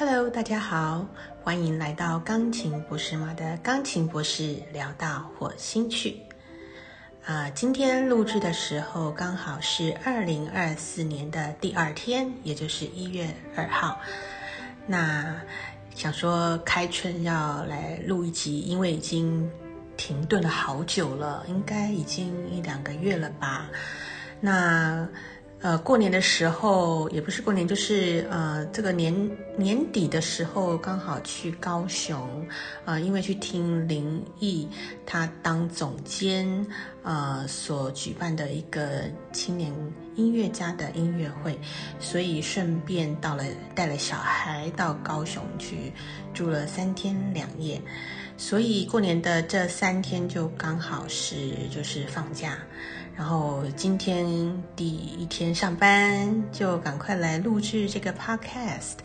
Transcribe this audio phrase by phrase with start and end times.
[0.00, 1.04] Hello，大家好，
[1.42, 6.22] 欢迎来到钢琴博士妈的钢琴博士聊到火星去。
[7.24, 13.26] 啊，今天录制的时候刚好是二零二四年的第二天，也就是一月
[13.56, 13.98] 二号。
[14.86, 15.34] 那
[15.96, 19.50] 想说开春要来录一集，因为已经
[19.96, 23.68] 停顿了好久了，应该已经一两个月了吧。
[24.40, 25.08] 那。
[25.60, 29.12] 呃，过年的时候也不是过年，就是呃，这个年
[29.56, 32.46] 年底的时候，刚好去高雄，
[32.84, 34.68] 啊，因为去听林毅
[35.04, 36.64] 他当总监，
[37.02, 39.74] 呃，所举办的一个青年
[40.14, 41.58] 音乐家的音乐会，
[41.98, 43.42] 所以顺便到了
[43.74, 45.92] 带了小孩到高雄去
[46.32, 47.82] 住了三天两夜，
[48.36, 51.34] 所以过年的这三天就刚好是
[51.68, 52.56] 就是放假。
[53.18, 54.24] 然后今天
[54.76, 58.98] 第一天上班，就赶快来录制这个 podcast，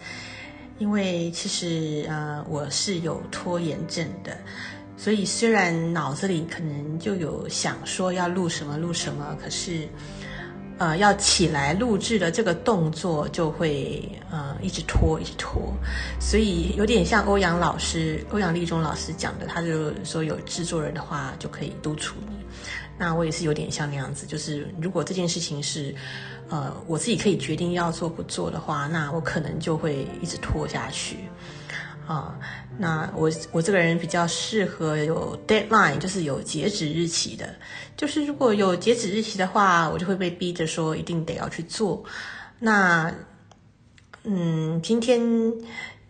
[0.78, 4.38] 因为其实呃我是有拖延症的，
[4.96, 9.88] 所以虽然脑子里可能就有想说要录什么录什么，可是
[10.78, 15.74] 呃要起来录制的这个动作就会呃一直拖一直拖，
[16.20, 22.34] 所以有点像欧阳老师欧阳立中老师讲的，他就说有制作人的话就可以督促你。
[22.96, 25.94] 那我也是有点像那样子，就是如果这件事情是，
[26.50, 31.18] 呃，我自己可以决定要做不做的话，那我可能就会一直拖下去，
[32.08, 32.38] 啊，
[32.78, 37.56] 那我我这个人比较适合有 deadline，就是有截止日期的，
[37.96, 42.04] 就是如果有截止日期的话，我就会被逼着说一定得要去做。
[42.60, 43.14] 那，
[44.24, 45.22] 嗯，今天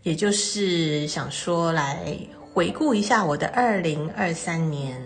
[0.02, 2.18] 也就是想说来
[2.54, 5.02] 回顾一下我的二零二三年。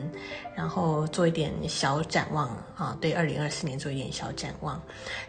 [0.57, 4.81] 然后做一点小展望啊，对二零二四年做一点小展望，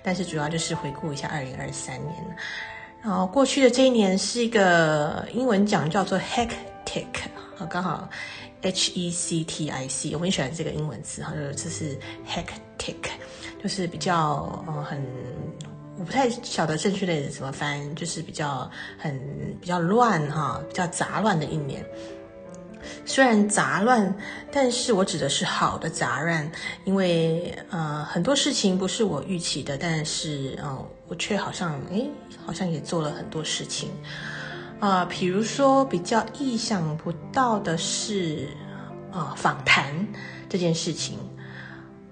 [0.03, 2.15] 但是主要就是回顾一下二零二三年。
[3.03, 7.07] 然后过去的这一年是一个英文讲叫做 hectic
[7.59, 8.09] 啊，刚好
[8.61, 12.97] H E C T I C，我很喜欢这个英文词哈，就是这是 hectic，
[13.63, 15.01] 就是比较呃很，
[15.99, 18.69] 我不太晓得正确的怎么翻，就是比较
[18.99, 19.17] 很
[19.61, 21.85] 比较乱哈，比较杂乱的一年。
[23.05, 24.15] 虽然杂乱，
[24.51, 26.51] 但是我指的是好的杂乱，
[26.85, 32.09] 因为呃很多事情不是我预期的，但是呃我却好像诶
[32.49, 33.91] 好像也做了很多事情，
[34.81, 38.49] 啊，比如说比较意想不到的是
[39.13, 39.95] 啊访谈
[40.49, 41.19] 这件事情。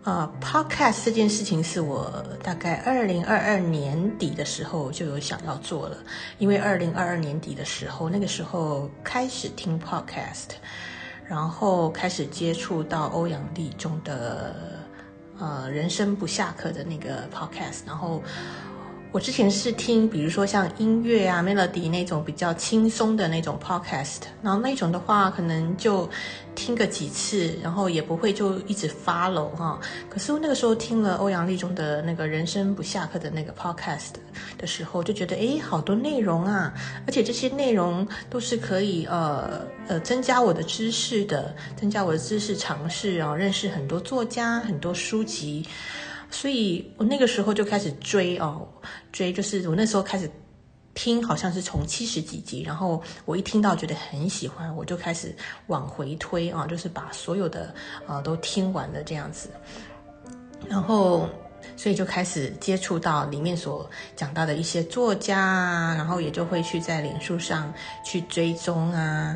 [0.04, 5.96] 呃，podcast 这件事情是我大概二零二二年底的时候就有想要做了，
[6.36, 10.50] 因为二零二二年底的时候，那个时候开始听 podcast，
[11.26, 14.54] 然后开始接触到欧阳立中的
[15.38, 18.22] 呃人生不下课的那个 podcast，然后。
[19.12, 26.06] 我之前是听，比如说像音乐啊、melody 那种比较轻松的那种 podcast，然后那种的话，可能就
[26.54, 29.80] 听个几次，然后也不会就一直 follow 哈。
[30.10, 34.16] 可是我那个时候听了欧阳立中的那个人生不下课的那个 podcast
[34.58, 36.74] 的时候，就觉得诶，好多内容啊，
[37.06, 45.66] 而且这些内容都是可以呃呃增加我的知识的，增加我的知识尝试，然后认识很多作家、很多书籍。
[46.38, 48.68] 所以我那个时候就开始追哦，
[49.10, 50.30] 追就是我那时候开始
[50.92, 55.34] 听，好像是从七十几集，然后我一听到觉得很喜欢，我就开始
[55.68, 57.74] 往回推啊，就是把所有的
[58.06, 59.48] 呃都听完了这样子，
[60.68, 61.26] 然后
[61.74, 67.72] 所以就开始接触到里面所讲到的一些作家啊，然后也就会去在脸书上
[68.04, 69.34] 去追踪啊，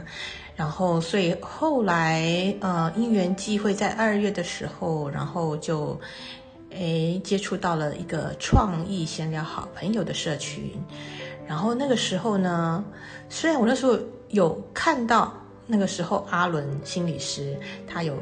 [0.54, 5.98] 然后所以后来呃因缘际会在二月的时候，然后就。
[6.70, 10.72] 诶，接触到了一个创意闲聊好朋友的社群，
[11.46, 12.84] 然后那个时候呢，
[13.28, 13.98] 虽然我那时候
[14.28, 15.34] 有看到
[15.66, 18.16] 那个时候阿伦心理师他有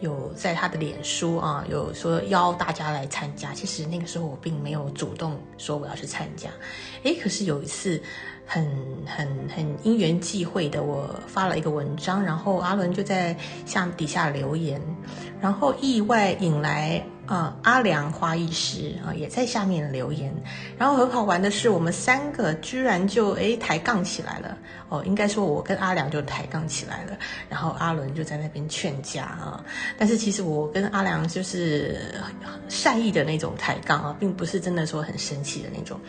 [0.00, 6.48] 有在他的脸书啊有说邀大家来参加，其实那个时候我并没有主动说我要去参加，
[7.02, 8.00] 诶，可是有一次
[8.52, 8.66] 很
[9.06, 14.82] 很很因缘际会的，我发了一个文章，然后阿伦就在下底下留言，
[15.40, 17.00] 然后意外引来。
[17.26, 20.34] 啊，阿良花艺师啊，也在下面留言。
[20.76, 24.58] 然后很好玩的是，我们三个居然就诶抬杠起来了。
[24.88, 27.16] 哦，应该说我跟阿良就抬杠起来了。
[27.48, 29.64] 然后阿伦就在那边劝架啊。
[29.96, 32.00] 但是其实我跟阿良就是
[32.68, 36.00] 善意的那种抬杠啊，并不是真的说很生气的那种。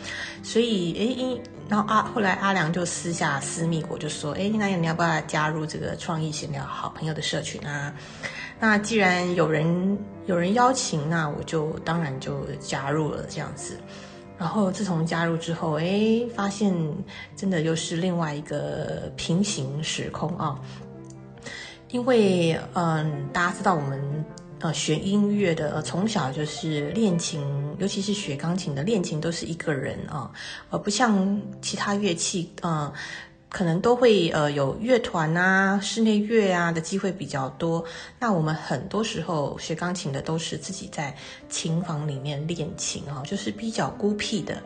[0.41, 1.41] 所以诶，
[1.71, 7.95] 然后阿后来阿良就私下私密我，就说诶，那你要不要加入这个创意闲聊好朋友的社群啊？
[8.59, 13.79] 那既然有人有人邀请，那我就当然就加入了这样子。
[14.37, 16.75] 然后自从加入之后，哎，发现
[17.37, 20.59] 真的又是另外一个平行时空啊。
[21.91, 24.25] 因为嗯，大家知道我们
[24.61, 27.41] 呃学音乐的呃，从小就是练琴，
[27.79, 30.31] 尤其是学钢琴的练琴都是一个人啊，
[30.69, 32.91] 而不像其他乐器，嗯。
[33.53, 37.83] 可能都会呃有乐团啊、室内乐啊的机会比较多。
[38.17, 41.13] 那我们很多时候学钢琴的都是自己在
[41.49, 44.63] 琴房里面练琴啊，就是比较孤僻的，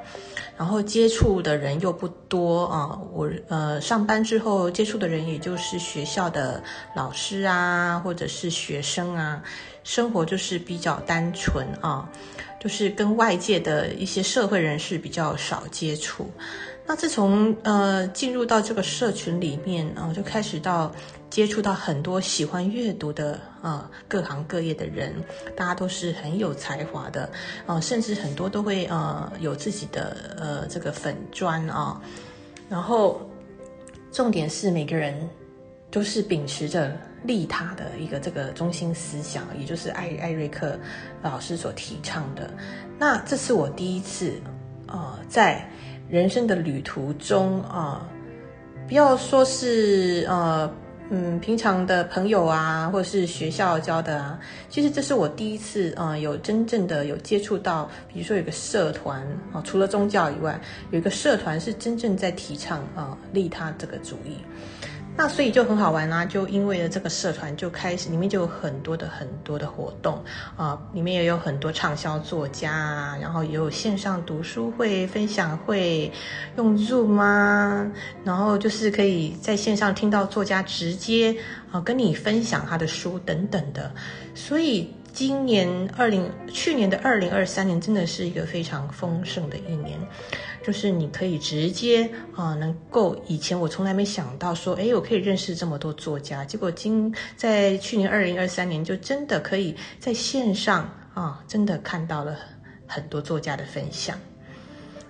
[0.56, 2.96] 然后接触的人又不多啊。
[3.12, 6.62] 我呃上班之后接触的人也就是学校的
[6.96, 9.42] 老师啊，或者是学生啊，
[9.86, 12.10] 生活就是比较单纯啊，
[12.60, 16.30] 就是跟外界的一些社会人士比较少接触。
[16.88, 20.92] 那自从呃进入到这个社群里面啊，就开始到
[21.30, 25.14] 接触到很多喜欢阅读的啊各行各业的人，
[25.56, 27.30] 大家都是很有才华的
[27.68, 32.02] 啊，甚至很多都会呃有自己的呃这个粉砖啊，
[32.70, 33.22] 然后
[34.12, 35.30] 重点是每个人
[35.90, 36.92] 都是秉持着
[37.24, 40.78] 利他的一个这个中心思想，也就是艾艾瑞克
[41.22, 42.50] 老师所提倡的。
[42.98, 44.34] 那这是我第一次
[44.88, 45.68] 呃在。
[46.08, 48.08] 人生的旅途中啊，
[48.88, 50.72] 不要说是呃
[51.10, 54.40] 嗯平常的朋友啊，或者是学校教的啊，
[54.70, 60.62] 其实这是我第一次啊有真正的有接触到，比如说有个社团啊，除了宗教以外，
[60.92, 64.38] 有一个社团是真正在提倡啊利他这个主义。
[65.18, 70.22] 那所以就很好玩啦，就因为了这个社团就开始，里面就有很多的很多的活动
[70.58, 76.12] 啊，里面也有很多畅销作家啊，然后也有线上读书会、分享会，
[76.58, 77.90] 用 Zoom 啊，
[78.26, 81.36] 然后就是可以在线上听到作家直接
[81.72, 83.92] 啊跟你分享他的书等等的，
[84.34, 84.94] 所以。
[85.16, 89.98] 今年二零去年的二零二三年真的是一个非常丰盛的一年，
[90.62, 102.36] 就是你可以直接啊，能够以前我从来没想到说，哎，我可以认识这么多作家，结果今在去年二零二三年就真的可以在线上啊，真的看到了
[102.86, 104.20] 很多作家的分享。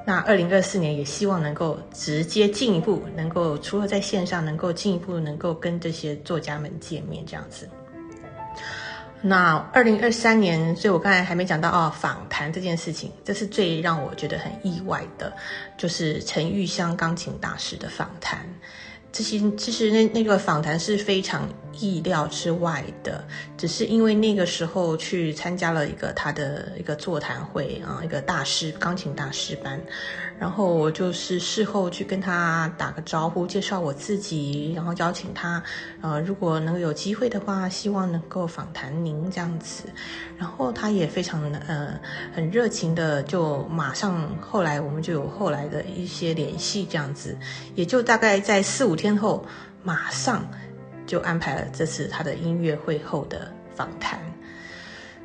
[0.05, 7.67] 那二零二四年也希望能够直接进一步，能够除了在线上，能够进一步能够跟这些作家们见面这样子。
[9.21, 15.33] 那二零二三年，所以我刚才还没讲到哦，访谈这件事情，这是最让我觉得很意外的，
[15.77, 18.39] 就是陈玉香钢琴大师的访谈。
[19.11, 21.47] 这些其实那那个访谈是非常
[21.79, 23.23] 意料之外的，
[23.57, 29.79] 只是因为那个时候去参加了一个他的一个座谈会啊，一个大师钢琴大师班。
[30.37, 35.63] 然后我就是事后去跟他打个招呼，介绍我自己，然后邀请他，
[36.01, 39.85] 呃，如果能有机会的话，希望能够访谈您这样子。
[40.37, 41.97] 然后他也非常呃
[42.33, 47.37] 很热情的，就马上后来我们就有后来的一些联系这样子，
[47.73, 49.45] 也就大概在四五天后，
[49.83, 50.45] 马上
[51.05, 54.19] 就安排了这次他的音乐会后的访谈。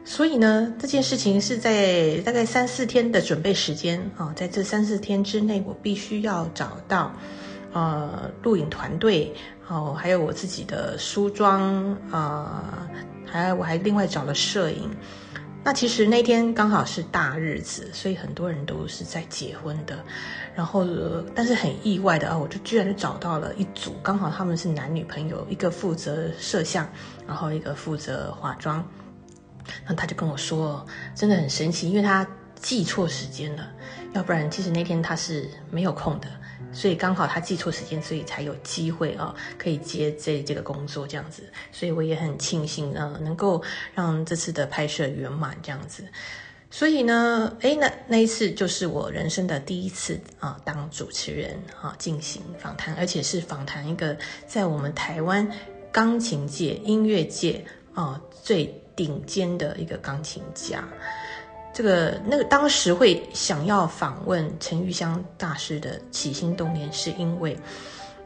[0.04, 7.14] 所以呢，这件事情是在大概三四天的准备时间啊，在这三四天之内，我必须要找到
[7.72, 9.32] 呃录影团队，
[9.68, 12.88] 哦，还有我自己的梳妆啊，
[13.24, 14.90] 还我还另外找了摄影。
[15.62, 19.98] 那其实那天刚好是大日子，所以很多人都是在结婚的。
[20.54, 26.88] 然后，呃但是很意外的啊，我就居然就找到了一组，刚好他们是男女朋友，一个负责摄像，
[27.26, 28.84] 然后一个负责化妆。
[29.86, 33.70] 那他就跟我说，真的很神奇，因为他记错时间了，
[34.14, 36.28] 要不然其实那天他是没有空的，
[36.72, 43.62] 所以刚好他记错时间，所以才有机会啊，可以接这这个工作这样子，所以我也很庆幸啊，能够
[43.94, 46.04] 让这次的拍摄圆满这样子。
[46.70, 55.50] 所以呢，哎，那那一次就是我人生的第一次啊，当主持人啊，进行访谈，而且是访谈一个在我们台湾
[55.90, 57.64] 钢琴界、音乐界
[57.94, 58.74] 啊最。
[58.96, 60.86] 顶尖的一个钢琴家，
[61.72, 67.56] 这个那个当时会想要访问陈玉香大师的起心动念，是因为，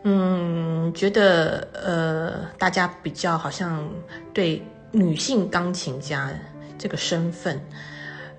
[0.02, 3.88] 嗯，觉得呃，大家比较好像
[4.32, 6.30] 对女性钢琴家
[6.78, 7.60] 这个身份，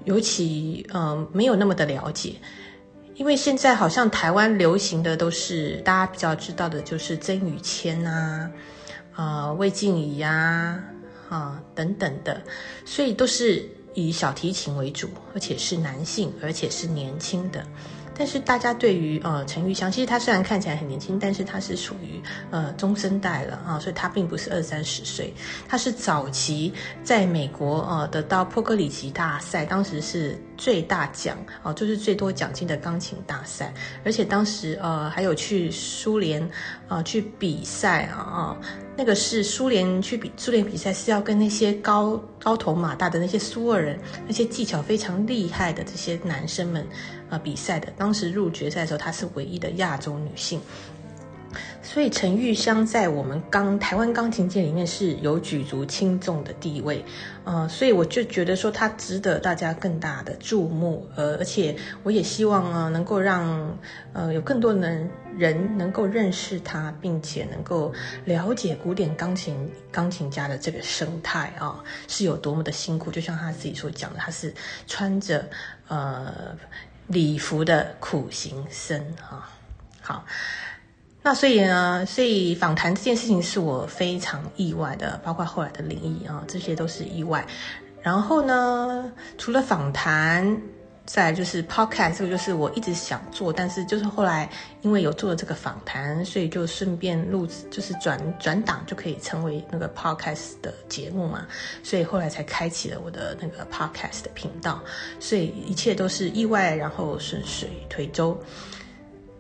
[0.06, 2.34] 尤其嗯没有那么的了解，
[3.14, 8.52] 因为现在好像台湾流行的都是大家比较知道的，就是曾宇谦啊，
[9.14, 10.84] 啊魏静怡呀。
[11.28, 12.40] 啊，等等的，
[12.86, 17.66] 所以都是以小提琴为主，而且是男性，而且是年轻的。
[18.18, 25.34] 但是大家对于呃陈玉香，其实她虽然看起来很年轻，但是她是属于呃中生代了啊，所以她并不是二三十岁，
[25.68, 26.72] 她是早期
[27.04, 33.74] 在美国呃得到波格里奇大赛，当时是最大奖啊，就是最多奖金的钢琴大赛，
[34.06, 36.50] 而且当时呃还有去苏联
[36.88, 38.56] 啊去比赛啊。
[38.98, 46.88] 那个是苏联去比苏联比赛，是要跟那些高高头马大的那些苏俄人，那些技巧非常厉害的这些男生们，
[47.30, 47.92] 呃，比赛的。
[47.98, 50.62] 当时入决赛的时候，她是唯一的亚洲女性。
[51.82, 57.04] 所以陈玉香在我们钢台湾钢琴界里面是有举足轻重的地位，
[57.46, 63.78] 呃，所以我就觉得说他值得大家更大的注目，呃，而且我也希望啊能够让
[64.14, 67.94] 呃有更多人人能够认识他，并且能够
[68.26, 74.52] 了解古典钢琴钢琴家的这个生态啊是有多么的辛苦，就像他自己所讲的，他是
[74.88, 75.48] 穿着
[75.88, 76.58] 呃
[77.06, 79.00] 礼服的苦行僧
[79.30, 79.48] 啊，
[80.02, 80.26] 好。
[81.26, 87.44] 那所以呢，所以访谈这件事情是我非常意外的，包括后来的灵异啊，这些都是意外。
[88.00, 90.56] 然后呢，除了访谈，
[91.04, 94.48] 再就是 podcast，这个就是我一直想做，但是就是后来
[94.84, 101.48] 因为有做了这个访谈，所以就顺便录，就是转转档就可以成为那个 podcast 的节目嘛，
[101.82, 104.80] 所以后来才开启了我的那个 podcast 的频道。
[105.20, 108.40] 所以一切都是意外，然后顺水推舟。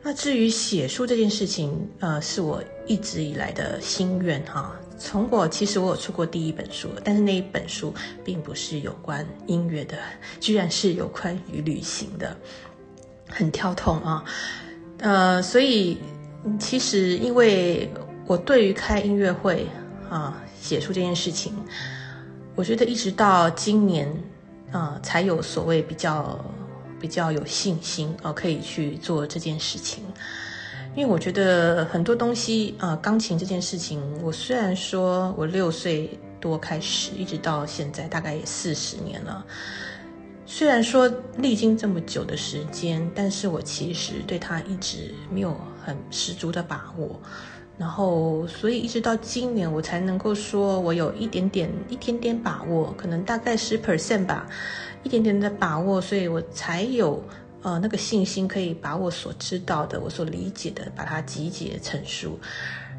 [0.07, 4.71] 那至于写书这件事情，呃，是我一直以来的心愿哈。
[4.99, 7.91] 从我其实我有出过第一本书，但是那一本书
[8.23, 9.97] 并不是有关音乐的，
[10.39, 12.37] 居然是有关于旅行的，
[13.27, 14.23] 很跳痛啊。
[14.99, 15.97] 呃，所以
[16.59, 17.89] 其实因为
[18.27, 19.65] 我对于开音乐会
[20.07, 21.51] 啊、写书这件事情，
[22.53, 24.07] 我觉得一直到今年
[24.71, 26.39] 啊，才有所谓比较。
[26.99, 30.03] 比较有信心啊，可以去做这件事情，
[30.95, 39.45] 因为我觉得很多东西啊，钢琴这件事情，我虽然说我六岁多开始，一直到现在大概也四十年了，
[40.45, 47.19] 虽然说历经这么久的时间，但是我其实对它一直没有很十足的把握，
[47.77, 54.47] 然后所以一直到今年我才能够说我有一点点、一点点把握，可能大概十 percent 吧。
[55.05, 57.23] 一点点的把握，所以我才有
[57.61, 62.39] 呃那个信心，可以把我所知道的、我所理解的，把它集结成书，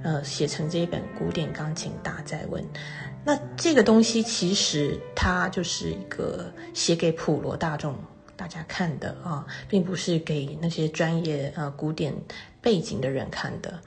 [0.04, 2.64] 呃，写成这一本古典钢琴大在问。
[3.24, 7.92] 那这个东西其实它就是一个写给普罗大众
[8.36, 12.14] 大家看的啊，并不是给那些专业呃古典
[12.60, 13.80] 背景的人看的。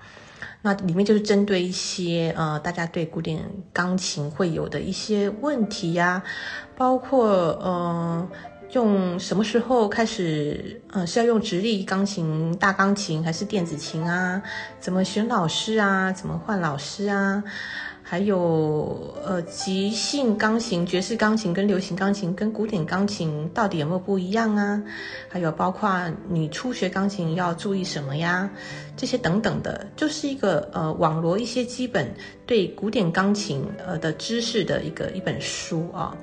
[0.61, 6.21] 那里面就是针对一些呃，大家对古典钢琴会有的一些问题呀，
[6.75, 7.27] 包括
[7.61, 8.27] 呃，
[8.71, 14.41] 用什么时候开始呃是要用直立钢琴、大钢琴还是电子琴啊？
[14.79, 16.11] 怎么选老师啊？
[16.11, 17.43] 怎么换老师啊？
[18.11, 24.81] 还有呃，即兴钢琴、爵士钢琴跟流行钢琴跟古典钢琴到底有没有不一样啊？
[25.27, 28.49] 还有包括你初学钢琴要注意什么呀？
[28.97, 32.11] 这些等等的，就是一个呃网罗一些基本
[32.47, 36.17] 对古典钢琴呃的知识的一个一本书啊。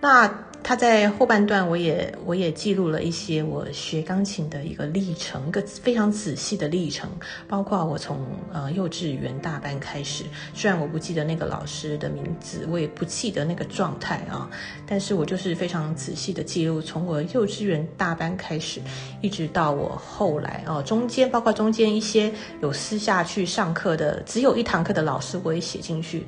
[0.00, 0.32] 那。
[0.64, 7.10] 他在后半段，我也我也记录了一些我学钢琴的一个历程，一个非常仔细的历程，
[7.48, 14.48] 包括我从呃幼稚园大班开始，虽然我不记得那个老师的名字，我也不记得那个状态啊，
[14.86, 18.80] 但是我就是非常仔细的记录，从我幼稚园大班开始，
[19.20, 26.24] 一直到我后来啊，中间包括中间一些有私下去上课的，只有一堂课的老师我也写进去，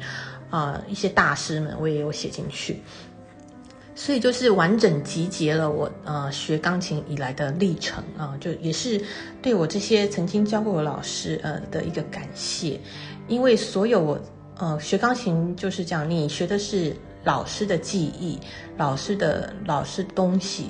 [0.51, 2.83] 啊，一些大师们我也有写进去。
[3.95, 9.01] 所以就是完整集结了我呃学钢琴以来的历程啊，就也是
[9.41, 12.81] 对我这些曾经教过我老师呃的一个感谢，
[13.29, 14.19] 因为所有我
[14.59, 18.39] 呃学钢琴就是这样你学的是老师的技艺，
[18.77, 20.67] 老师的老师东西。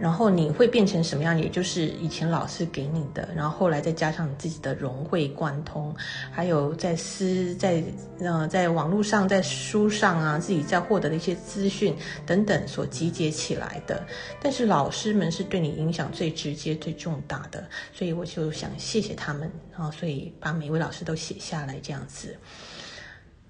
[0.00, 1.38] 然后你会变成什么样？
[1.38, 5.94] 也就是以前老师给你的，然后后来再加上你自己的融会贯通，
[6.32, 7.82] 还有在私在
[8.18, 11.96] 呃在网络上、在书上啊，自己在获得的一些资讯
[12.26, 14.04] 等等所集结起来的。
[14.42, 22.36] 但是老师们是对你影响最直接、最重大的，所以我就想谢谢他们啊，所以把每位老师都写下来这样子。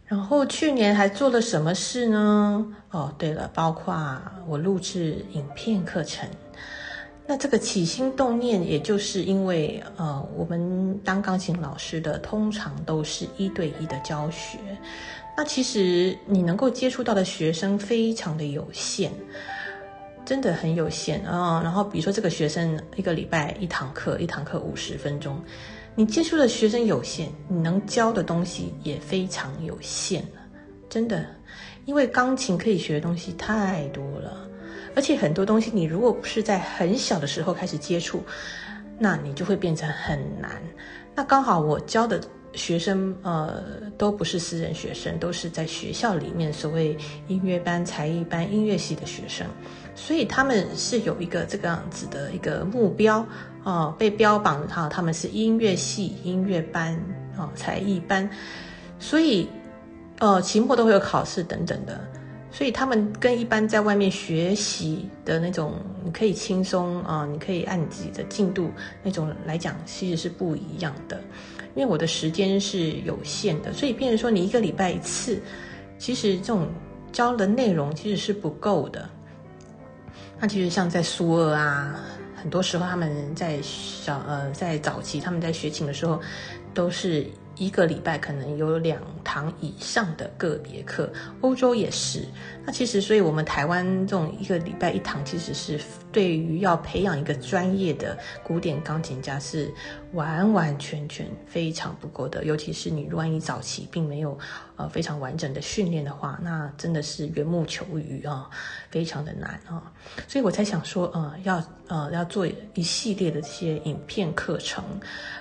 [0.06, 2.66] 然后去年还做了什么事呢？
[2.90, 6.28] 哦，对了，包括我录制影片课程。
[7.26, 14.58] 那这个起心动念，也就是因为呃，我们当钢琴老师的通常都是一对一的教学，
[15.34, 19.11] 那其实你能够接触到的学生非常的有限。
[20.26, 21.61] 真的很有限啊。
[21.62, 25.38] 然后比如说这个学生一个礼拜一堂课，一堂课五十分钟，
[25.94, 30.26] 你接触的学生有限，你能教的东西也非常有限
[30.88, 31.24] 真的，
[31.84, 34.48] 因为钢琴可以学的东西太多了，
[34.94, 38.22] 而且很多东西你如果不是在很小的时候开始接触，
[38.98, 40.62] 那你就会变成很难。
[41.14, 42.20] 那刚好我教的。
[42.56, 43.64] 学生呃
[43.98, 46.96] 都不是私人学生，都是在学校里面所谓
[47.26, 49.44] 音乐班、才艺班、音乐系的学生，
[49.96, 53.26] 所以他们是有一个这个样子的一个目标
[53.64, 56.94] 哦，被标榜哈他们是音乐系、音乐班
[57.37, 58.28] 哦、才艺班，
[58.99, 59.49] 所以
[60.18, 61.99] 呃期末都会有考试等等的，
[62.50, 68.71] 所以他们跟一般在外面学习的那种你可以轻松啊，你可以按你自己的进度
[69.02, 71.21] 那种来讲，其实是不一样的。
[71.75, 75.42] 因为我的时间是有限的，所以变成说你一个礼拜一次，
[75.99, 76.68] 其实这种
[77.11, 79.11] 教的内容其实是不够的。
[80.38, 81.99] 那其实像在苏俄啊，
[82.44, 86.20] 很多时候他们在小呃在早期他们在学琴的时候，
[86.74, 87.26] 都是。
[87.56, 91.08] 一个礼拜可能有两堂以上的个别课，
[91.40, 92.26] 欧洲也是。
[92.66, 95.78] 那其实，所以我们台湾这种一个礼拜一堂，其实是
[96.11, 99.71] 对于要培养一个专业的古典钢琴家是
[100.12, 102.42] 完完全全非常不够的。
[102.44, 104.38] 尤其是你万一早期并没有
[104.76, 108.49] 呃非常完整的训练的话，那真的是缘木求鱼啊，
[108.90, 109.92] 非常的难啊。
[110.26, 114.83] 所以我才想说，呃，要呃要做一系列的这些影片课程，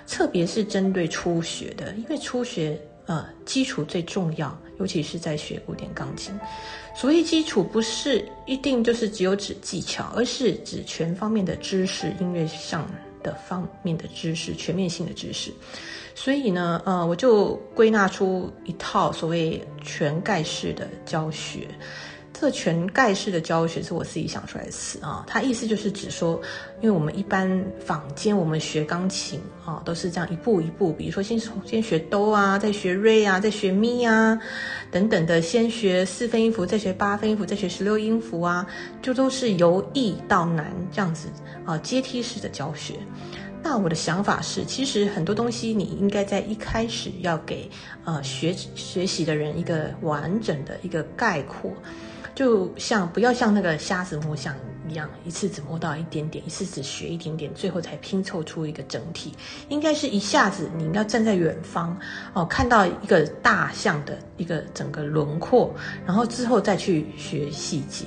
[0.05, 1.93] 特别是针对初学的。
[1.93, 6.33] 因为初学，呃，基础最重要，尤其是在学古典钢琴。
[6.95, 12.89] 所以基础，不是一定就是只有指技巧，而是指全方面的知识，音乐上
[13.21, 15.51] 的方面的知识，全面性的知识。
[16.15, 21.67] 所以呢，呃，我就归纳出一套所谓全盖式的教学。
[22.43, 26.41] 这全盖式的教学是我自己想出来的词啊，它意思就是指说，
[26.81, 34.37] 因为我们一般坊间我们学钢琴啊，都是这样一步一步，比如说先从先学哆啊，再学瑞啊，再学咪啊，
[34.91, 38.67] 等等的，先学四分音符，再学八分音符，再学十六音符啊，
[39.01, 41.29] 就都是由易到难这样子
[41.63, 42.95] 啊，阶梯式的教学。
[43.63, 47.69] 那我的想法是，其实很多东西你应该在一开始要给
[48.03, 51.71] 呃学学习的人一个完整的一个概括。
[52.35, 54.55] 就像不要像那个瞎子摸象
[54.87, 59.33] 一样，一次只摸到一点点，一次只学一点点，最后才拼凑出一个整体。
[59.69, 61.97] 应该是一下子，你要站在远方
[62.33, 65.73] 哦，看到一个大象的一个整个轮廓，
[66.05, 68.05] 然后之后再去学细节。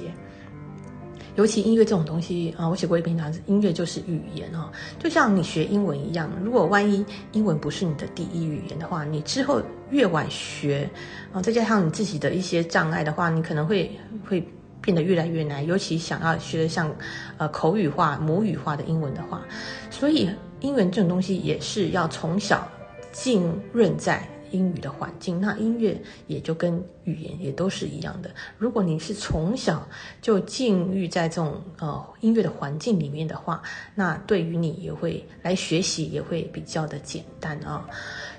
[1.36, 10.88] 尤其音乐这种东西啊，我写过一篇文章，音乐就是语言哦，就像你学英文一样，如果万一英文不是你的第一语言的话，你之后越晚学
[11.32, 13.90] 啊，再加上你自己的一些障碍的话，你可能会
[14.26, 14.46] 会
[14.80, 15.64] 变得越来越难。
[15.64, 16.90] 尤其想要学的像
[17.36, 19.42] 呃口语化、母语化的英文的话，
[19.90, 22.66] 所以英文这种东西也是要从小
[23.12, 24.26] 浸润在。
[24.50, 28.30] 英语的环境，那音乐也就跟语言也都是一样的。
[28.58, 29.86] 如果你是从小
[30.20, 33.62] 就浸浴在这种呃音乐的环境里面的话，
[33.94, 37.86] 那对于你也会来学习也会比较的简单啊。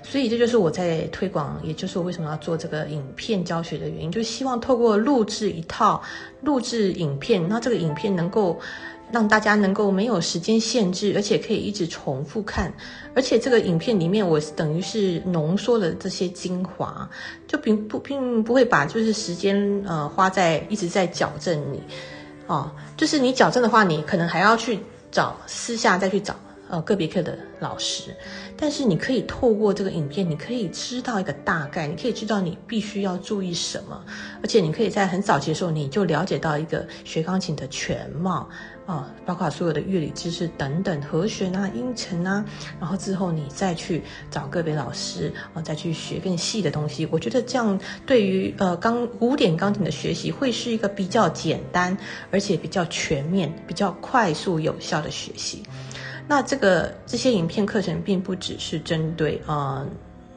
[0.02, 6.02] 所以这就是我在推广，也就是我为什么要做这个影片教学的原因，就希望透过录制一套
[6.42, 8.58] 录制影片，那这个影片能够。
[9.10, 12.72] 让大家能够没有时间限制，而且可以一直重复看，
[13.14, 17.08] 而且这个影片里面我等于是浓缩了这些精华，
[17.46, 21.82] 就并不并不会把就是时间呃花在一直在矫正你，
[22.46, 24.78] 哦，就是你矫正的话，你可能还要去
[25.10, 26.36] 找私下再去找
[26.68, 28.14] 呃个别课的老师，
[28.58, 34.04] 但是你可以透过这个影片，你可以知道一个大概，你可以知道你必须要注意什么，
[34.42, 38.46] 而且你可以在很早期的时候你就了解到一个学钢琴的全貌。
[38.88, 42.42] 啊，包括所有的乐理知识等等，和弦啊、音程啊，
[42.80, 47.06] 然后之后你再去找个别老师啊，再去学更细的东西。
[47.10, 51.94] 我觉得这样对于呃钢古典钢琴的学习会是一个比较简单，
[52.30, 55.62] 而且比较全面、比较快速有效的学习。
[56.26, 59.84] 那这个这些影片课程并不只是针对啊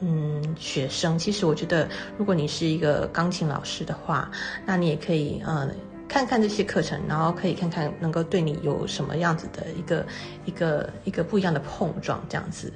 [0.00, 1.88] 嗯学生，其实我觉得
[2.18, 4.30] 如果你是一个钢琴老师的话，
[4.66, 5.70] 那你也可以呃。
[6.12, 10.06] 看看这些课程，然后可以看看能够对你有什么样子的一个
[10.44, 12.70] 一个一个不一样的碰撞，这样子。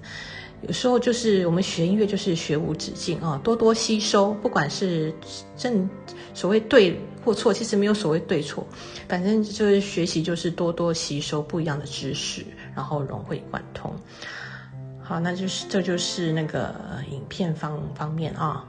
[0.62, 5.12] 有时候就是我们学音乐就是学无止境啊，多多吸收，不管是
[5.54, 5.86] 正
[6.32, 8.66] 所谓对或错，其实没有所谓对错，
[9.06, 12.42] 反正就是学习就是多多吸收不一样的知识，
[12.74, 13.94] 然后融会贯通。
[15.02, 16.74] 好，那就是这就是那个
[17.10, 18.64] 影片方方面啊。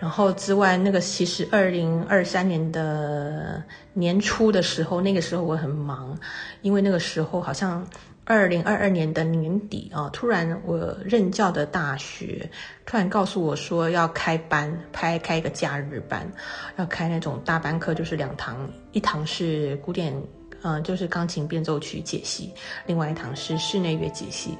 [0.00, 3.62] 然后之外，那个其实二零二三年的
[3.94, 6.16] 年初的时候，那个时候我很忙，
[6.62, 7.84] 因为那个时候好像
[8.24, 12.48] 二零二二年的年底啊，突然我任教的大学
[12.86, 16.30] 突然告诉我说要开班，开开一个假日班，
[16.76, 20.14] 要开那种大班课，就是两堂，一堂是古典，
[20.62, 22.52] 嗯，就是钢琴变奏曲解析，
[22.86, 24.56] 另外一堂是室内乐解析。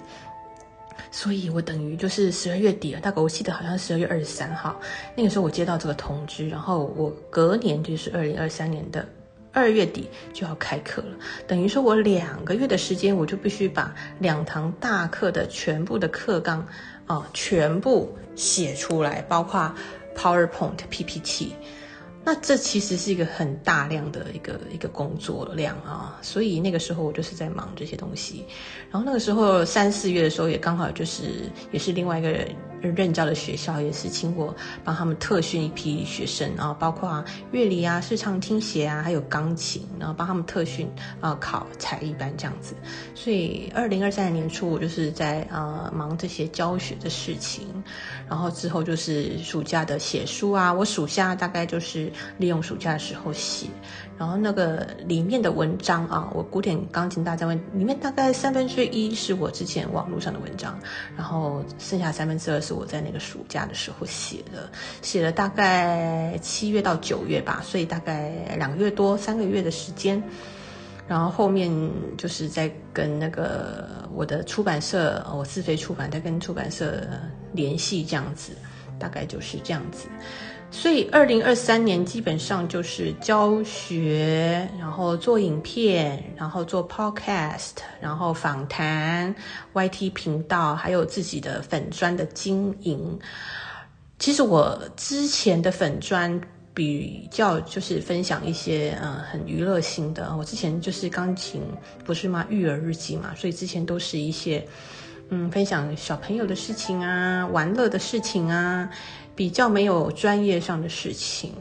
[1.10, 4.80] 所以我等于就是十二月底了，大概我记得好像十二月二十三号，
[5.16, 9.06] 那个时候我接到这个通知，然后我隔年就是二零二三年的
[9.52, 16.66] 二月底就要开课了，等于说我两个月的时间，我就必须把两堂大课的全部的课纲
[17.06, 19.74] 啊全部写出来，包括
[20.16, 21.54] PowerPoint、PPT。
[22.28, 28.44] 那这其实是一个很大量的一个一个工作量啊，所以那个时候我就是在忙这些东西。
[28.90, 40.88] 然后那个时候三四月的时候，也刚好就是也是另外一个人任教的学校，也是请我帮他们特训一批学生啊，包括乐理啊、视唱听写啊，还有钢琴，然后帮他们特训
[41.20, 42.74] 啊，考才艺班这样子。
[43.14, 47.66] 所以二零二三年初，我就是在呃忙这些教学的事情。
[48.28, 53.66] 然后之后就是暑假的写书啊，我暑假大概就是利用暑假的时候写，
[54.18, 60.78] 然后那个里面的文章啊，我古典钢琴大家问里面大概三分之一是我之前网络上的文章，
[61.16, 64.68] 然后剩下三分之二是我在那个暑假的时候写的，
[65.02, 70.22] 写了大概七月到九月吧，所以大概两个月多三个月的时间。
[71.06, 71.70] 然后后面
[72.18, 77.02] 就是在跟那个我的出版社，我自费出版，在跟出版社
[77.52, 78.52] 联系这样子，
[78.98, 80.06] 大概就是这样子。
[80.70, 89.34] 所以二零二三年基本上就是教学，然后做影片，然后做 podcast，然后访谈
[89.72, 93.18] ，YT 频道，还有自己的粉砖的经营。
[94.18, 96.40] 其实我之前的粉砖。
[96.74, 101.60] 比较就是分享一些嗯很娱乐性的，我之前就是钢琴
[102.04, 102.46] 不是吗？
[102.48, 104.64] 育儿日记嘛，所以之前都是一些
[105.30, 108.88] 嗯分享小朋友的事情啊，玩乐的事情啊，
[109.38, 111.52] 比较没有专业上的事情。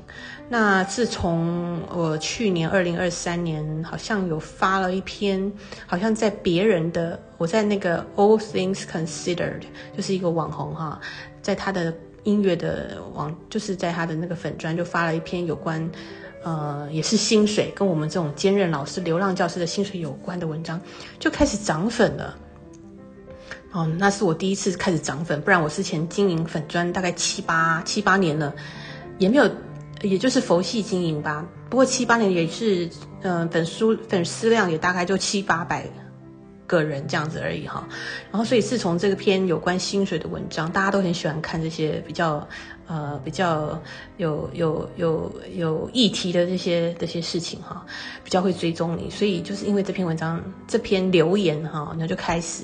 [0.50, 5.52] 那自从我去年二零二三年好像有发了一篇，
[5.86, 9.62] 好像在别人的我在那个 All Things Considered
[9.96, 11.00] 就是一个网红哈，
[11.44, 11.94] 在他的。
[12.24, 15.90] 音乐的网就是在他的那个粉砖就发了一篇有关，
[16.44, 20.78] 呃，也是薪水跟我们这种兼任老师、流浪教师的薪水有关的文章，
[21.20, 22.38] 就开始涨粉了。
[23.78, 28.52] 哦，那是我第一次开始涨粉，不然我之前经营粉砖大概七八七八年了，
[29.20, 29.48] 也没有，
[30.02, 31.46] 也就是佛系经营吧。
[31.70, 32.90] 不过七八年也是，
[33.22, 35.88] 嗯，粉丝粉丝量也大概就七八百。
[36.66, 37.88] 个人这样子而已哈，
[38.30, 42.46] 然后所以自从这个篇有关薪水的文章，大家都很喜欢看这些比较
[42.88, 43.80] 呃比较
[44.18, 47.86] 有有有有议题的这些这些事情哈，
[48.24, 52.64] 比较会追踪你，所以就是因为这篇文章这篇留言哈，那就开始，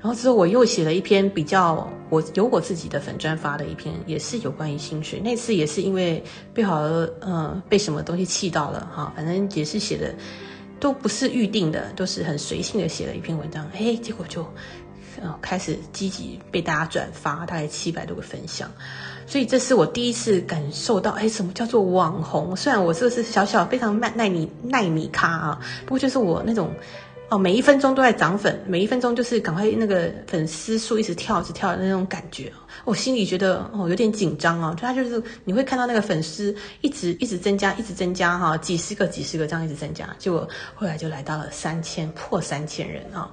[0.00, 10.14] 然后之后我又写了一篇比较我有我自己的粉专发的一篇，也是有关于薪水，那次也是因为被好呃被什么东西气到了哈，反正也是写的。
[10.80, 14.42] 都不是预定的，都是很随性的写了一篇文章，哎，结果就，
[15.22, 18.70] 呃，开始积极被大家转发，大概七百多个分享，
[19.26, 22.54] 所以这是我第一次感受到，哎，什么叫做网红？
[22.56, 26.70] 虽然我这个是小小非常耐耐米耐米咖啊，不过就是我那种。
[27.30, 32.52] 哦，每一分钟都在涨粉，每一分钟就是赶快那个粉丝数一直跳，一直跳的那种感觉，
[32.84, 34.74] 我心里觉得哦有点紧张哦。
[34.76, 43.28] 就他就是你会看到那个粉丝一直一直增加，一直增加哈，几十个几十个这样一直增加，结果后来就来到了三千破三千人啊。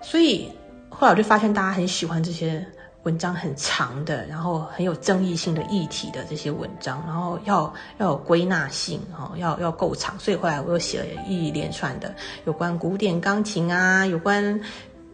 [0.00, 0.48] 所以
[0.88, 2.64] 后来我就发现大家很喜欢这些。
[3.04, 14.60] 文章很长的，然后很有争议性的议题的这些文章，然后要要有归纳性，哦，要要够长，所以后来我又写了一连串的有关古典钢琴啊，有关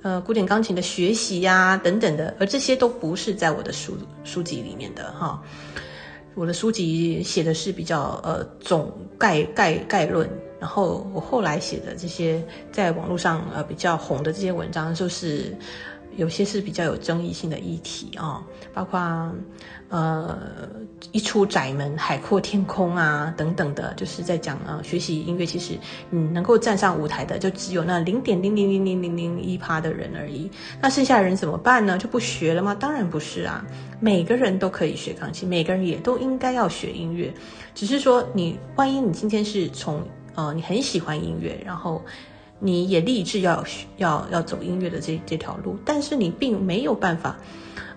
[0.02, 5.40] 呃古典钢琴的学习呀等等的，而这些都不是在我的书书籍里面的哈，
[6.34, 12.42] 我的书籍写的是比较呃总概概概论，然后我后来写的这些
[12.72, 15.54] 在网络上呃比较红的这些文章就是。
[16.16, 19.00] 有些是比较有争议性的议题啊，包括
[19.88, 20.38] 呃
[21.12, 25.78] 一出窄门海阔天空啊等等的，就是在讲啊学习音乐，其实
[26.10, 30.50] 嗯能够站上舞台的就只有那零点零零零零零零一趴的人而已，
[30.80, 31.98] 那剩下的人怎么办呢？
[31.98, 32.74] 就不学了吗？
[32.74, 33.64] 当然不是啊，
[34.00, 37.32] 每个人都可以学钢琴，每个人也都应该要学音乐，
[37.74, 40.02] 只是说你万一你今天是从
[40.34, 42.02] 呃你很喜欢音乐，然后。
[42.58, 43.64] 你也立志要
[43.96, 47.36] 要要走音乐的这这条路，但是你并没有办法，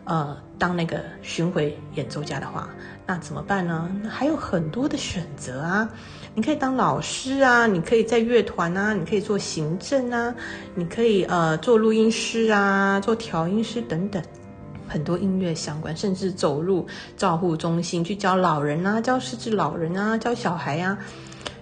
[0.04, 2.70] 呃，当那个巡回演奏家的话，
[3.06, 3.89] 那怎么办呢？
[4.10, 5.89] 还有很多的选择啊，
[6.36, 10.36] 你可以当老师啊，你可以在乐团啊，你可以做行政啊，
[10.76, 14.22] 你可以呃做录音师啊，做调音师等等。
[14.89, 20.98] 很多音乐相关，甚至走入照护中心去教老人啊，教失智老人啊，教小孩啊。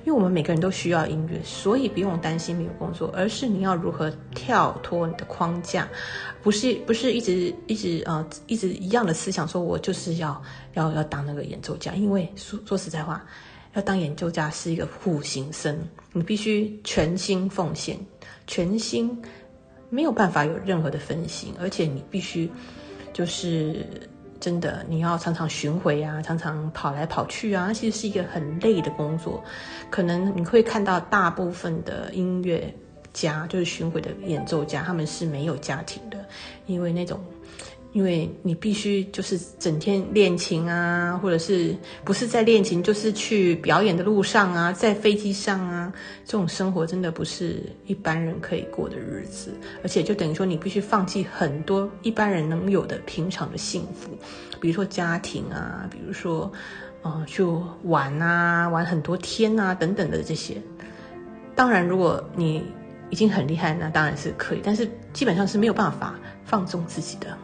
[0.05, 5.87] 因为我们每个人都需要音乐，所以不用担心没有工作，而是你要如何跳脱你的框架，
[6.43, 10.41] 不是不是一直一直呃一直一样的思想，说我就是要
[10.75, 11.93] 要要当那个演奏家。
[11.95, 13.25] 因为说说实在话，
[13.73, 15.75] 要当演奏家是一个苦行僧，
[16.13, 17.97] 你必须全心奉献，
[18.45, 19.19] 全心
[19.89, 22.49] 没有办法有任何的分心，而且你必须。
[23.13, 23.85] 就是
[24.45, 29.43] 真的，你要常常巡回啊，常常跑来跑去啊，其实是一个很累的工作。
[29.89, 32.71] 可能你会看到大部分的音乐
[33.11, 36.23] 家，就是巡回的演奏家，他们是没有家庭的，
[36.67, 37.19] 因为那种。
[37.95, 45.93] 因为你必须就是整天练琴啊，或者是不是在练琴，就是去表演的路上啊，在飞机上啊，
[46.25, 54.09] 这种生活真的不是一般人可以过的日子，而且就等于说你必须放弃很多一般人能有的平常的幸福，
[54.59, 56.51] 比如说家庭啊，比如说，
[57.01, 57.45] 呃，去
[57.83, 60.61] 玩啊，玩很多天啊等等的这些。
[61.55, 62.61] 当然，如果你
[63.09, 67.37] 已经很厉害，那当然是可以，但是基本上是没有办法放纵自己的。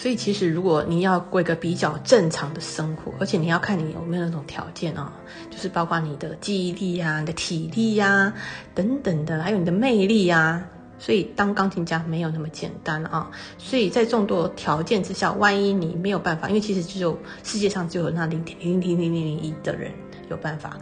[0.00, 5.12] 所以，其实如果你要过一个比较正常的生活，而且你要看你有没有那种条件啊，
[5.50, 8.32] 就是包括你的记忆力呀、你的体力呀
[8.76, 10.64] 等等的，还有你的魅力呀。
[11.00, 13.28] 所以，当钢琴家没有那么简单啊。
[13.58, 19.90] 所以在众多条件之下，万一你没有办法，因为其实只有世界上只有那零点零零零零零一的人
[20.30, 20.78] 有办法，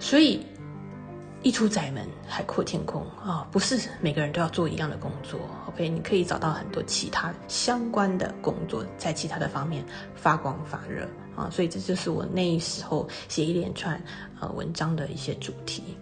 [0.00, 0.40] 所以。
[1.42, 3.46] 一出宅门，海阔天空啊！
[3.52, 5.88] 不是每个人都要做一样的工作，OK？
[5.88, 9.84] 你可以找到很多其他相关的工作，在其他的方面
[10.16, 11.48] 发光发热啊！
[11.48, 14.02] 所以这就是我那时候写一连串
[14.40, 15.96] 呃文章的一些主题。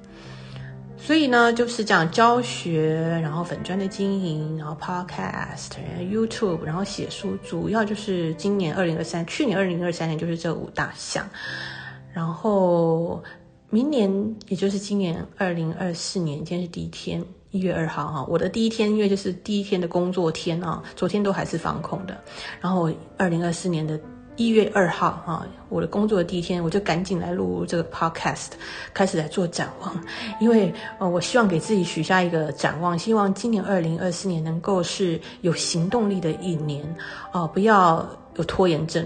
[0.97, 11.29] 所以呢，就是讲教学，然后粉砖的经营，然后 Podcast 然后、YouTube，然后写书，主要就是今年二零二三，去年二零二三年就是这五大项，
[12.15, 13.23] 然后。
[13.69, 18.27] 明年，也就是今年二零二四年，今天是第一天，一月二号哈。
[18.29, 22.17] 我的第一天，因为就是第一天的工作天啊，昨天都还是防控的。
[22.61, 23.99] 然后二零二四年的
[24.37, 28.51] 一月二号哈，我的工作的第一天，我就赶紧来录这个 podcast，
[28.95, 30.01] 开始来做展望。
[30.41, 36.85] 因为呃，我希望给自己许下一个展望，希望今年二零二四年能够是有行动力的一年
[37.33, 39.05] 哦，不要有拖延症。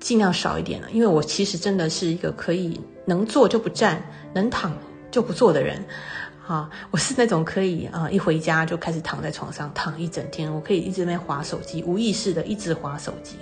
[0.00, 4.72] 尽量少一点了，因为我其实真的是一个可以能坐就不站，能躺
[5.10, 5.84] 就不坐的人，
[6.46, 13.36] 啊，我是那种可以啊一回家就开始躺在床上躺一整天，我可以一直在那划手机，无意识的一直划手机，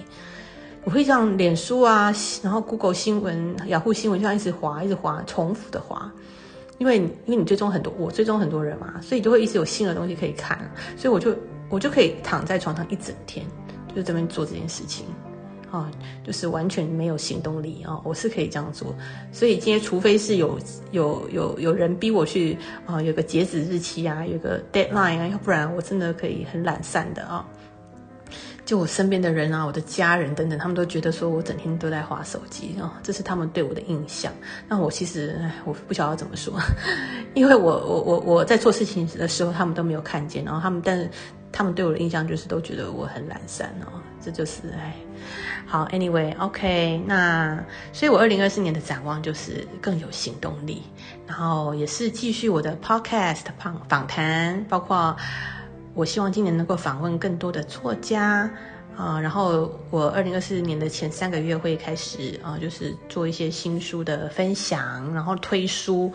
[0.84, 6.12] 我会像脸书啊，然后 Google 新闻、雅虎新闻这样一直划，一直划，重复的划，
[6.78, 10.58] 因为因为你追踪很多，我追踪很多人嘛，所以就会一直有新的东西可以看，
[10.96, 11.34] 所以我就
[11.68, 13.46] 我就可以躺在床上一整天，
[13.94, 15.06] 就这边做这件事情。
[15.72, 15.90] 啊，
[16.22, 17.98] 就是完全没有行动力啊！
[18.04, 18.94] 我是可以这样做，
[19.32, 20.58] 所以今天除非是有
[20.90, 27.42] 有有有人逼我去啊，有个截止日期啊，有个 deadline 啊，要不然我真的可以很懒散的啊。
[28.64, 34.30] 就我身边的人啊，我的家人等等，他们都觉得说我整天都在划手机啊，这是他们对我的印象。
[34.68, 36.54] 那我其实我不晓得怎么说，
[37.34, 41.10] 因为我我我我在做事情的时候，他们都没有看见，然后他们但是
[41.50, 44.94] 他们对我的印象就是都觉得我很懒散哦，这就是哎。
[45.72, 50.82] 好，Anyway，OK，那所以，我二零二四年的展望就是更有行动力，
[51.26, 55.16] 然后也是继续我的 Podcast 访访谈，包括
[55.94, 58.50] 我希望今年能够访问更多的作家
[58.98, 66.12] 啊，然后我二零二四年的前三个月会开始啊，就是做一些新书的分享，然后推书，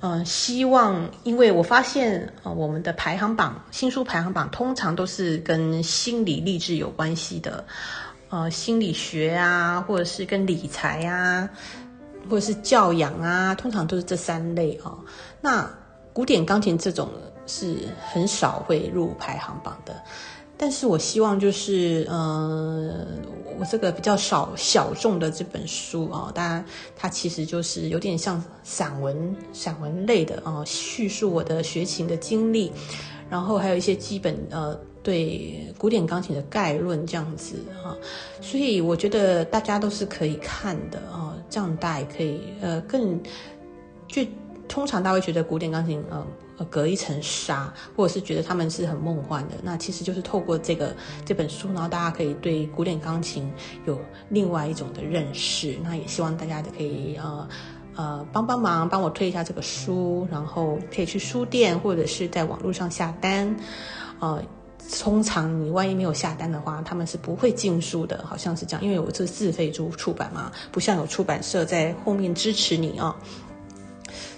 [0.00, 7.64] 嗯，希望，因为我发现啊，我们的排行榜新书排行榜通常都是跟心理励志有关系的。
[8.34, 11.48] 呃，心理学啊，或者是跟理财啊，
[12.28, 14.98] 或者是教养啊，通常都是这三类哦。
[15.40, 15.70] 那
[16.12, 17.08] 古典钢琴这种
[17.46, 17.76] 是
[18.10, 19.94] 很少会入排行榜的。
[20.56, 23.06] 但是我希望就是，呃，
[23.56, 26.64] 我这个比较少小众的这本书啊，当然
[26.96, 32.72] 它其实就是有点像散文、散文类的啊，叙述我的学琴的经历，
[33.30, 34.76] 然后还有一些基本呃。
[35.04, 37.94] 对古典钢琴的概论这样子啊，
[38.40, 43.22] 所以我觉得大家都是可以看的啊，这样大家也可以呃更
[44.08, 44.22] 就
[44.66, 49.56] 通常大家会觉得古典钢琴，呃呃，隔一层纱，或者是觉得他们是很梦幻的。
[49.62, 53.52] 那其实就是透过这个这本书，然后大家可以对古典钢琴
[53.86, 55.76] 有另外一种的认识。
[55.82, 57.48] 那也希望大家可以呃
[57.96, 63.54] 呃帮帮忙，帮我推一下这个书，然后可以去书店或者是在网络上下单。
[64.20, 64.40] 呃，
[65.00, 73.14] 通常你万一没有下单的话，他们是不会进书的，好像是这样，因为我这自费出出版嘛，不像有出版社在后面支持你啊。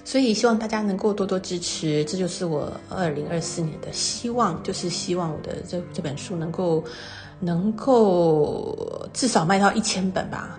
[0.05, 6.85] 所以希望大家能够多多支持，这就是我二零二四年的希望，就是希望我的这这本书能够
[7.41, 10.59] 能够至少卖到一千本吧。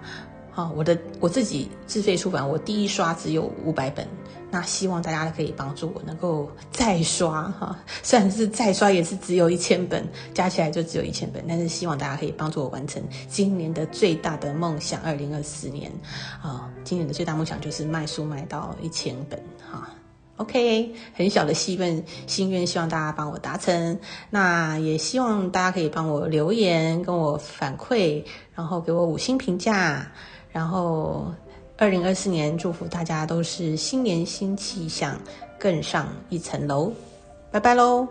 [0.53, 4.05] 啊，我的我自己自费出版，我第一刷只有五百本，
[4.49, 15.91] 那希望大家可以帮助我能够再刷哈，虽然是再刷也是只有一千本，加起来就只有一千本，但是希望大家可以帮助我完成今年的最大的梦想，二零二四年
[16.41, 19.37] 啊，今年的最大梦想就是卖书卖到一千本
[19.69, 19.89] 哈。
[20.37, 23.99] OK，很小的希愿，心愿，希望大家帮我达成。
[24.29, 30.11] 那也希望大家可以帮我留言，跟我反馈，然后给我五星评价。
[30.51, 31.33] 然后，
[31.77, 35.15] 二零二四年祝福大家都是新年新气象，
[35.59, 36.91] 更上一层楼。
[37.51, 38.07] 拜拜喽！